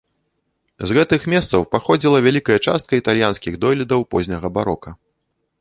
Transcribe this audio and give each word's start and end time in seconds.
З 0.91 0.97
гэтых 0.97 1.27
месцаў 1.33 1.67
паходзіла 1.75 2.21
вялікая 2.29 2.57
частка 2.71 2.91
італьянскіх 3.01 3.61
дойлідаў 3.67 3.99
позняга 4.15 4.47
барока. 4.57 4.99